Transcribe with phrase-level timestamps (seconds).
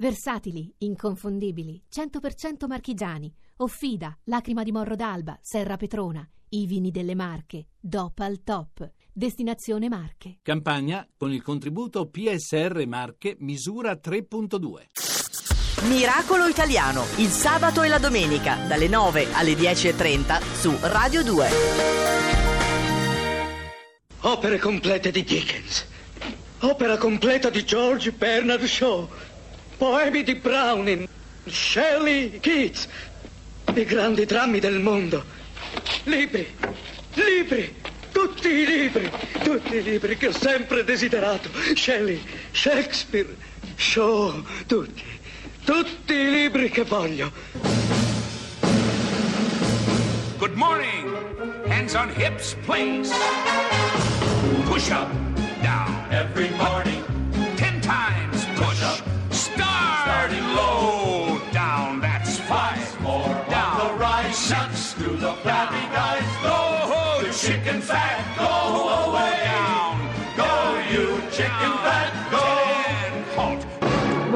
[0.00, 3.30] Versatili, inconfondibili, 100% marchigiani.
[3.58, 6.26] Offida, Lacrima di Morro d'Alba, Serra Petrona.
[6.52, 8.92] I vini delle Marche, DOP al top.
[9.12, 10.38] Destinazione Marche.
[10.40, 15.86] Campagna con il contributo PSR Marche misura 3.2.
[15.86, 21.48] Miracolo Italiano, il sabato e la domenica, dalle 9 alle 10.30 su Radio 2.
[24.22, 25.86] Opere complete di Dickens.
[26.60, 29.08] Opera completa di George Bernard Shaw.
[29.80, 31.08] Poemi di Browning,
[31.46, 32.86] Shelley, Keats.
[33.72, 35.24] I grandi drammi del mondo.
[36.04, 36.46] Libri,
[37.14, 37.74] libri,
[38.12, 39.10] tutti i libri,
[39.42, 41.48] tutti i libri che ho sempre desiderato.
[41.74, 42.20] Shelley,
[42.50, 43.34] Shakespeare,
[43.76, 45.02] Shaw, tutti,
[45.64, 47.32] tutti i libri che voglio.
[50.36, 51.08] Good morning.
[51.68, 53.10] Hands on hips, please.
[54.66, 55.08] Push up,
[55.62, 56.04] down.
[56.10, 57.02] Every morning.
[57.56, 58.19] Ten times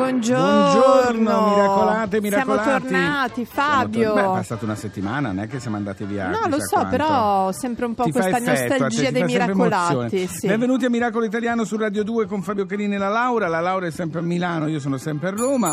[0.04, 0.72] Buongiorno.
[0.72, 2.62] Buongiorno, miracolate, miracolati.
[2.62, 4.00] Siamo tornati, Fabio.
[4.00, 6.28] Siamo tor- Beh, è passata una settimana, non è che siamo andati via.
[6.28, 6.90] No, lo so, quanto.
[6.90, 10.26] però ho sempre un po' Ti questa effetto, te, nostalgia dei miracolati.
[10.26, 10.46] Sì.
[10.46, 13.48] Benvenuti a Miracolo Italiano su Radio 2 con Fabio Carini e la Laura.
[13.48, 15.72] La Laura è sempre a Milano, io sono sempre a Roma.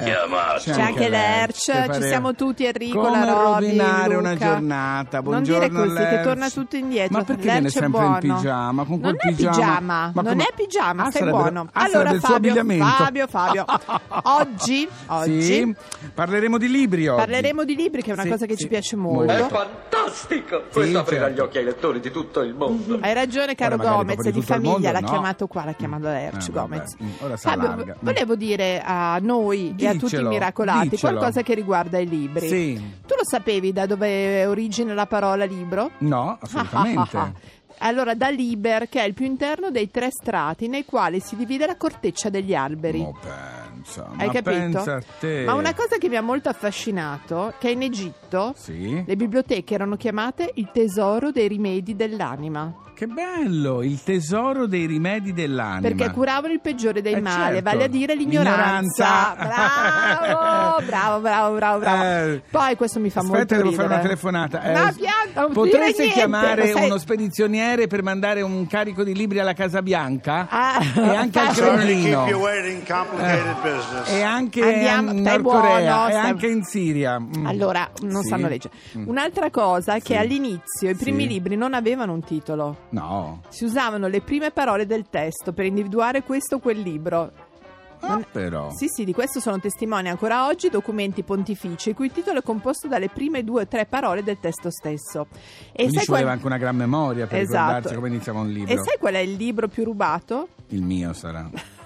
[0.00, 0.70] Eh, Chiamate.
[0.72, 4.18] C'è anche Lerch, che ci siamo tutti, Enrico, Come la Roby, rovinare Luca.
[4.18, 5.16] una giornata.
[5.20, 6.22] Non Buongiorno dire così, che Lerch.
[6.22, 7.18] torna tutto indietro.
[7.18, 8.18] Ma perché Lerch viene è sempre in buono.
[8.36, 8.84] pigiama?
[8.84, 11.68] Con non quel è pigiama, Ma non come- è pigiama, Ah, sei sarebbe- buono.
[11.72, 12.54] ah, allora Fabio.
[12.54, 13.64] Fabio, Fabio,
[14.24, 15.74] oggi, oggi Sì,
[16.14, 17.18] parleremo di libri oggi.
[17.20, 19.32] parleremo di libri, che è una Sì, cosa che sì, ci piace molto.
[19.32, 19.68] È molto.
[20.04, 20.64] Fantastico!
[20.72, 21.34] Questo aprirà certo.
[21.34, 22.98] gli occhi ai lettori di tutto il mondo.
[23.00, 25.08] Hai ragione, caro Ora Gomez, di di famiglia, mondo, l'ha no.
[25.08, 26.96] chiamato qua, l'ha chiamato Lerch, Eh, vabbè, Gomez.
[27.02, 27.84] mm, ora si Fabio.
[27.84, 27.90] Mm.
[28.00, 31.12] volevo dire a noi e a tutti i Dicelo, miracolati dicelo.
[31.12, 32.48] qualcosa che riguarda i libri.
[32.48, 32.74] Sì.
[33.06, 35.90] Tu lo sapevi da dove origina la parola libro?
[35.98, 37.58] No, assolutamente.
[37.82, 41.64] Allora, da liber, che è il più interno dei tre strati nei quali si divide
[41.64, 43.00] la corteccia degli alberi.
[43.00, 44.50] Ma pensa, Hai ma capito?
[44.50, 45.42] pensa a te.
[45.46, 49.02] Ma una cosa che mi ha molto affascinato, che in Egitto Sì.
[49.06, 52.72] le biblioteche erano chiamate il tesoro dei rimedi dell'anima.
[53.00, 55.80] Che bello, il tesoro dei rimedi dell'anima.
[55.88, 57.70] Perché curavano il peggiore dei Eh, mali, certo.
[57.70, 59.34] vale a dire l'ignoranza.
[59.38, 62.02] Bravo, bravo, bravo, bravo, bravo.
[62.02, 63.82] Eh, Poi questo mi fa Aspetta, molto devo ridere.
[63.88, 64.62] fare una telefonata.
[64.62, 69.14] Eh, Una pianta, non Potresti niente, chiamare sai- uno spedizioniere per mandare un carico di
[69.14, 70.46] libri alla Casa Bianca?
[70.50, 72.26] Ah, e anche al Cremlino.
[73.76, 74.08] Business.
[74.10, 75.60] E anche Andiamo- in Nord Corea
[75.94, 77.18] buono, e stai- anche in Siria.
[77.20, 77.46] Mm.
[77.46, 78.28] Allora, non Sì.
[78.28, 78.74] sanno leggere.
[78.98, 79.08] Mm.
[79.08, 80.16] Un'altra cosa è che Sì.
[80.16, 81.28] all'inizio i primi Sì.
[81.28, 82.76] libri non avevano un titolo.
[82.90, 83.42] No.
[83.48, 87.32] Si usavano le prime parole del testo per individuare questo o quel libro.
[88.02, 88.70] Ah, Non- però.
[88.70, 92.88] Sì, sì, di questo sono testimoni ancora oggi documenti pontifici, il cui titolo è composto
[92.88, 95.26] dalle prime due o tre parole del testo stesso.
[95.72, 97.58] E Quindi sai ci voleva qual- anche una gran memoria per Esatto.
[97.66, 98.72] ricordarsi come iniziava un libro.
[98.72, 100.48] E sai qual è il libro più rubato?
[100.68, 101.50] Il mio sarà.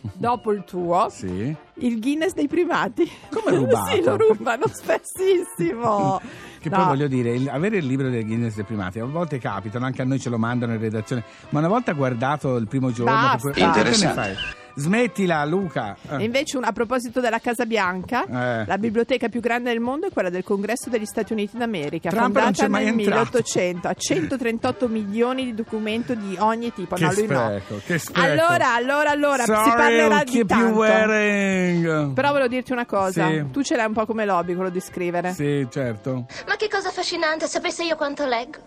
[0.00, 1.08] Dopo il tuo?
[1.10, 1.54] Sì.
[1.74, 3.10] Il Guinness dei primati.
[3.30, 3.90] Come rubato?
[3.90, 6.20] sì, lo rubano spessissimo.
[6.60, 6.76] Che No.
[6.76, 10.02] poi voglio dire, il- avere il libro del Guinness dei primati, a volte capitano, anche
[10.02, 13.12] a noi ce lo mandano in redazione, ma una volta guardato il primo giorno...
[13.12, 13.50] Basta.
[13.50, 14.34] per que- che ne fai?
[14.80, 15.96] Smettila, Luca.
[16.10, 16.16] Eh.
[16.20, 18.64] E invece, un- a proposito della Casa Bianca, Eh.
[18.66, 22.22] la biblioteca più grande del mondo è quella del Congresso degli Stati Uniti d'America, Trump
[22.24, 23.18] non fondata c'è mai nel entrato.
[23.38, 26.94] 1800, ha 138 milioni di documenti di ogni tipo.
[26.96, 27.80] Che no, lui spreco, no.
[27.84, 28.20] che spreco.
[28.26, 30.78] Allora, allora, allora, Sorry, si parlerà di tanto.
[30.78, 32.12] wearing.
[32.14, 33.50] Però volevo dirti una cosa, Sì.
[33.50, 35.32] tu ce l'hai un po' come l'hobby quello di scrivere.
[35.32, 36.26] Sì, certo.
[36.46, 38.58] Ma che cosa affascinante, sapesse io quanto leggo.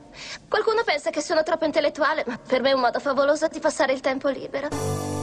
[0.47, 3.93] Qualcuno pensa che sono troppo intellettuale, ma per me è un modo favoloso di passare
[3.93, 5.22] il tempo libero.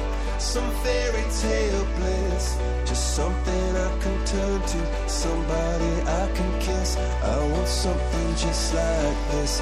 [0.41, 2.57] some fairy tale bliss.
[2.85, 6.97] Just something I can turn to, somebody I can kiss.
[6.97, 9.61] I want something just like this.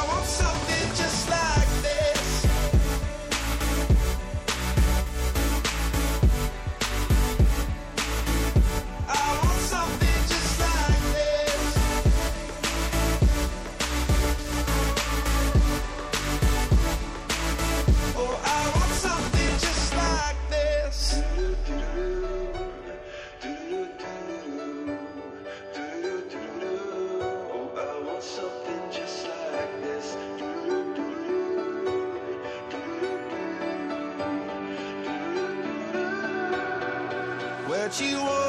[37.91, 38.40] what you want.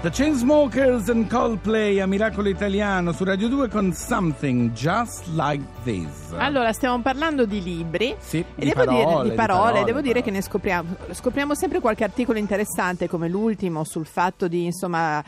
[0.00, 6.32] The Chainsmokers and Coldplay a Miracolo Italiano su Radio 2 con Something Just Like This.
[6.36, 8.14] Allora, stiamo parlando di libri.
[8.20, 10.22] Sì, E di devo parole, dire, di di parole, parole, devo dire parole.
[10.22, 15.20] che ne scopriamo, scopriamo sempre qualche articolo interessante come l'ultimo sul fatto di, insomma,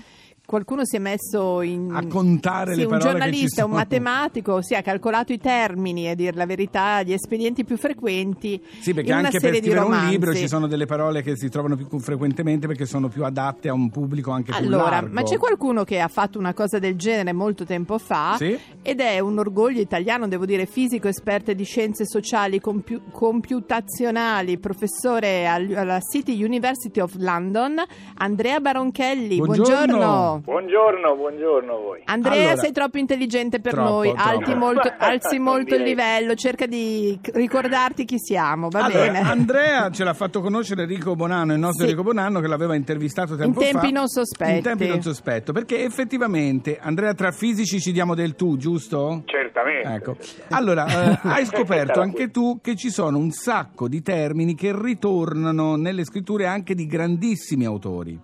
[0.50, 1.92] qualcuno si è messo in...
[1.94, 5.38] A contare sì, le un parole che ci giornalista, un matematico, si ha calcolato i
[5.38, 10.08] termini, a dire la verità, gli espedienti più frequenti Sì, perché anche per scrivere un
[10.08, 13.72] libro ci sono delle parole che si trovano più frequentemente perché sono più adatte a
[13.74, 15.12] un pubblico anche più Allora, largo.
[15.12, 18.58] ma c'è qualcuno che ha fatto una cosa del genere molto tempo fa Sì?
[18.82, 25.46] ed è un orgoglio italiano, devo dire, fisico, esperto di scienze sociali compiu- computazionali, professore
[25.46, 27.80] al- alla City University of London,
[28.16, 29.36] Andrea Baronchelli.
[29.36, 29.68] Buongiorno.
[29.96, 32.02] Buongiorno, buongiorno a voi.
[32.04, 34.28] Andrea, Allora- sei troppo intelligente per Troppo, noi, troppo.
[34.28, 39.18] alti molto, alzi molto il livello, cerca di ricordarti chi siamo, va Allora, bene?
[39.20, 41.90] Andrea ce l'ha fatto conoscere Enrico Bonanno, il nostro Sì.
[41.90, 43.92] Enrico Bonanno che l'aveva intervistato tempo In tempi fa.
[43.92, 44.52] non sospetti.
[44.56, 49.22] In tempi non sospetto, perché effettivamente Andrea tra fisici ci diamo del tu, giusto?
[49.26, 49.88] Certamente.
[49.94, 50.16] Ecco.
[50.50, 55.76] Allora, eh, hai scoperto anche tu che ci sono un sacco di termini che ritornano
[55.76, 58.18] nelle scritture anche di grandissimi autori.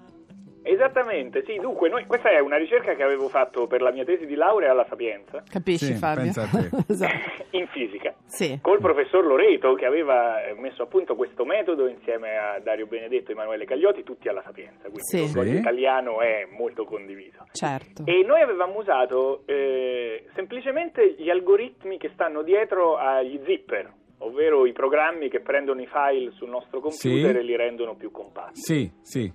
[0.76, 1.56] Esattamente, sì.
[1.56, 4.70] Dunque, noi- questa è una ricerca che avevo fatto per la mia tesi di laurea
[4.72, 6.22] alla Sapienza, Capisci Sì, Fabio?
[6.24, 6.68] pensa a te.
[6.92, 7.44] Esatto.
[7.56, 8.58] in fisica, Sì.
[8.60, 13.32] col professor Loreto che aveva messo a punto questo metodo insieme a Dario Benedetto e
[13.32, 15.26] Emanuele Cagliotti, tutti alla Sapienza, quindi Sì.
[15.26, 15.54] Sì.
[15.56, 17.46] italiano è molto condiviso.
[17.52, 18.02] Certo.
[18.04, 24.72] E noi avevamo usato eh, semplicemente gli algoritmi che stanno dietro agli zipper, ovvero i
[24.72, 27.38] programmi che prendono i file sul nostro computer Sì.
[27.38, 28.60] e li rendono più compatti.
[28.60, 29.32] Sì, sì.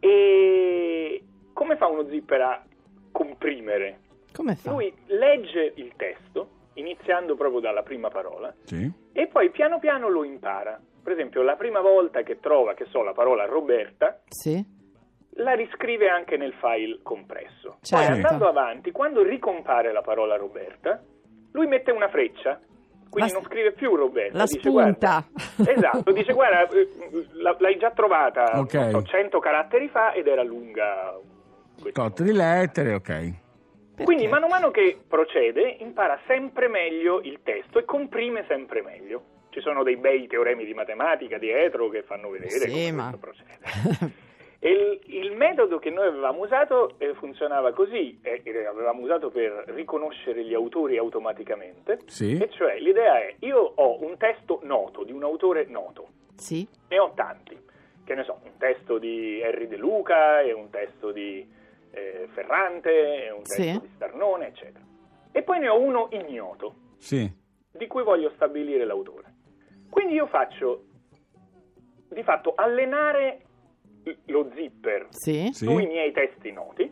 [0.00, 0.47] E
[1.78, 2.62] fa uno zipper a
[3.10, 4.00] comprimere?
[4.34, 4.70] Come fa?
[4.70, 8.90] Lui legge il testo, iniziando proprio dalla prima parola, Sì.
[9.12, 10.78] e poi piano piano lo impara.
[11.02, 14.62] Per esempio, la prima volta che trova, che so, la parola Roberta, Sì.
[15.40, 17.78] la riscrive anche nel file compresso.
[17.80, 18.04] Certo.
[18.04, 21.02] Poi andando avanti, quando ricompare la parola Roberta,
[21.52, 22.60] lui mette una freccia,
[23.08, 24.36] quindi La- non scrive più Roberta.
[24.36, 24.70] la dice, spunta.
[24.70, 25.26] guarda-
[26.04, 26.88] esatto, dice guarda, eh,
[27.58, 28.74] l'hai già trovata Ok.
[28.74, 31.18] non so, 100 caratteri fa ed era lunga.
[31.92, 33.32] Tot di lettere, ok.
[34.04, 39.22] Quindi mano a mano che procede impara sempre meglio il testo e comprime sempre meglio.
[39.50, 43.18] Ci sono dei bei teoremi di matematica dietro che fanno vedere Sì, come ma- questo
[43.18, 44.26] procede.
[44.60, 49.30] E il, il metodo che noi avevamo usato eh, funzionava così, eh, e avevamo usato
[49.30, 52.36] per riconoscere gli autori automaticamente, Sì.
[52.36, 56.66] e cioè l'idea è, io ho un testo noto, di un autore noto, Sì.
[56.88, 57.56] ne ho tanti,
[58.02, 61.46] che ne so, un testo di Henry De Luca, e un testo di
[61.90, 63.80] eh, Ferrante, un testo Sì.
[63.80, 64.84] di Starnone, eccetera.
[65.32, 67.30] E poi ne ho uno ignoto, Sì.
[67.70, 69.34] di cui voglio stabilire l'autore.
[69.90, 70.84] Quindi io faccio,
[72.10, 73.42] di fatto, allenare
[74.26, 75.50] lo zipper Sì.
[75.52, 75.64] Sì.
[75.66, 76.90] sui miei testi noti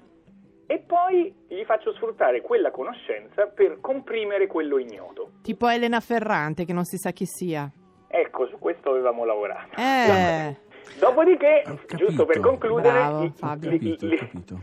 [0.66, 5.32] e poi gli faccio sfruttare quella conoscenza per comprimere quello ignoto.
[5.42, 7.70] Tipo Elena Ferrante, che non si sa chi sia.
[8.08, 9.76] Ecco, su questo avevamo lavorato.
[9.80, 10.56] Eh.
[10.98, 11.62] Dopodiché,
[11.96, 13.68] giusto per concludere, Bravo, li- Fabio.
[13.68, 14.60] Ho li- capito, ho li- capito.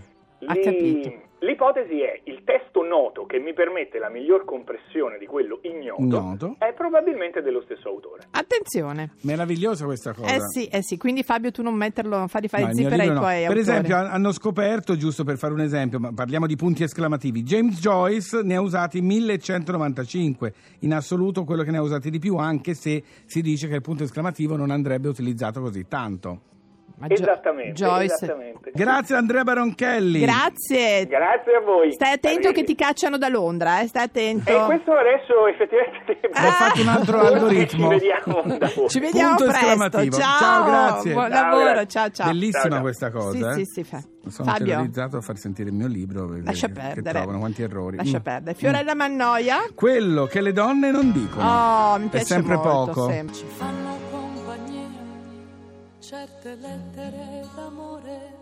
[0.47, 1.21] Ha capito.
[1.43, 6.55] L'ipotesi è il testo noto che mi permette la miglior compressione di quello ignoto, Ignoto.
[6.57, 8.23] è probabilmente dello stesso autore.
[8.31, 9.11] Attenzione.
[9.23, 10.33] Meravigliosa questa cosa.
[10.33, 12.79] Eh sì, eh sì, quindi Fabio tu non metterlo, non fargli fare No, il il
[12.79, 13.27] mio zipper ai libro no.
[13.27, 13.59] tuoi Per autori.
[13.59, 17.43] esempio, han- hanno scoperto, giusto per fare un esempio, ma parliamo di punti esclamativi.
[17.43, 22.37] James Joyce ne ha usati 1195, in assoluto quello che ne ha usati di più,
[22.37, 26.39] anche se si dice che il punto esclamativo non andrebbe utilizzato così tanto.
[27.09, 28.13] Esattamente, Joyce.
[28.15, 28.71] esattamente.
[28.73, 30.19] Grazie Andrea Baronchelli.
[30.21, 31.05] Grazie.
[31.07, 31.91] Grazie a voi.
[31.91, 32.63] Stai attento che Arrivederci.
[32.65, 33.87] ti cacciano da Londra, eh?
[33.87, 34.49] stai attento.
[34.49, 36.19] E questo adesso effettivamente...
[36.33, 37.87] Ho fatto un altro Forse algoritmo.
[37.91, 38.89] Ci vediamo da voi.
[38.89, 39.65] Ci vediamo Punto presto.
[39.67, 40.17] esclamativo.
[40.17, 40.39] Ciao.
[40.39, 41.13] Ciao, grazie.
[41.13, 41.87] Buon Ciao, lavoro, grazie.
[41.87, 42.27] ciao ciao.
[42.27, 42.81] Bellissima Ciao, ciao.
[42.81, 43.53] questa cosa.
[43.53, 43.65] Sì, eh?
[43.65, 44.65] sì, sì, fa- Sono Fabio.
[44.65, 46.27] terrorizzato a far sentire il mio libro.
[46.27, 47.17] perché- Lascia Che perdere.
[47.19, 47.97] trovano quanti errori.
[47.97, 48.21] Lascia Mm.
[48.23, 48.55] perdere.
[48.57, 49.57] Fiorella Mannoia?
[49.75, 51.45] Quello che le donne non dicono.
[51.93, 53.09] Oh, mi È piace sempre molto, poco.
[53.09, 54.11] sempre.
[56.03, 58.35] Certe lettere d'amore,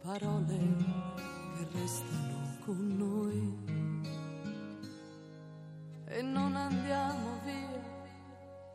[0.00, 0.56] parole
[1.56, 3.58] che restano con noi.
[6.06, 7.82] E non andiamo via,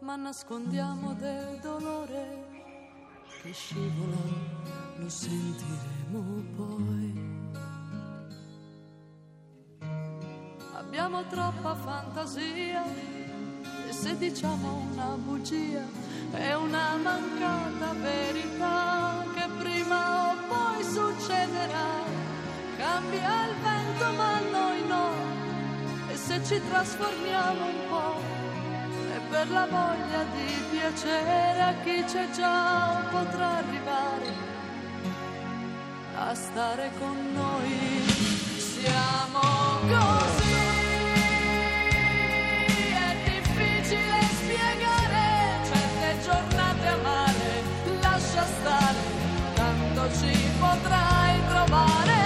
[0.02, 2.48] ma nascondiamo del dolore
[3.42, 4.18] che scivola,
[4.98, 7.28] lo sentiremo poi.
[10.74, 12.84] Abbiamo troppa fantasia
[13.90, 15.84] e se diciamo una bugia
[16.34, 21.90] è una mancata verità che prima o poi succederà.
[22.78, 25.10] Cambia il vento ma noi no
[26.08, 28.22] e se ci trasformiamo un po'
[29.16, 34.48] è per la voglia di piacere a chi c'è già potrà arrivare
[36.16, 38.06] a stare con noi.
[38.56, 39.40] Siamo
[39.90, 40.39] così.
[50.18, 52.19] Ci potrai trovare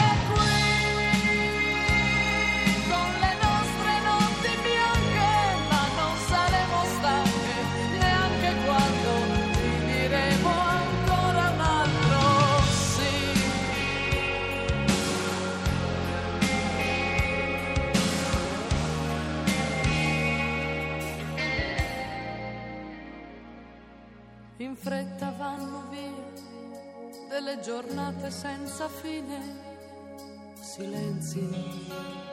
[27.43, 29.37] delle giornate senza fine,
[30.61, 31.45] silenzi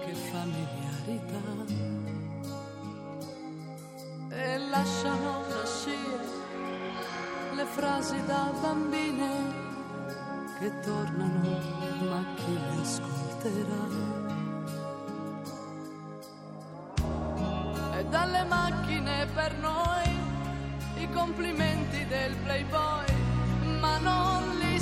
[0.04, 1.64] che familiarità
[4.28, 6.28] e lasciano nascere
[7.56, 9.28] le frasi da bambine
[10.60, 11.58] che tornano,
[12.08, 13.88] ma chi le ascolterà?
[17.98, 23.06] E dalle macchine per noi i complimenti del playboy,
[23.80, 24.59] ma non